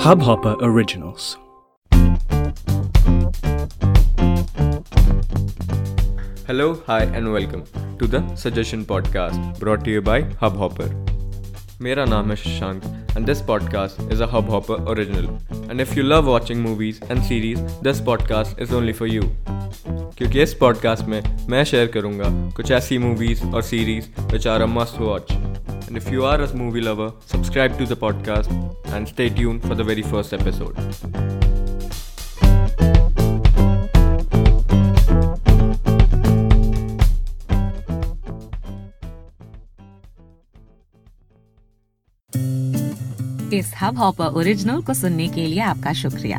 [0.00, 1.36] Hubhopper Originals.
[6.46, 7.64] Hello, hi, and welcome
[7.98, 10.88] to the Suggestion podcast brought to you by Hubhopper.
[11.82, 12.84] मेरा नाम है Shashank
[13.16, 17.60] and this podcast is a Hubhopper original and if you love watching movies and series
[17.82, 19.22] this podcast is only for you
[20.18, 24.72] क्योंकि इस podcast में मैं share करूँगा कुछ ऐसी मूवीज़ और series which are a
[24.78, 25.32] must watch
[25.90, 28.48] And if you are a movie lover, subscribe to the podcast
[28.94, 30.76] and stay tuned for the very first episode.
[43.52, 46.38] इस Hubhopper original को सुनने के लिए आपका शुक्रिया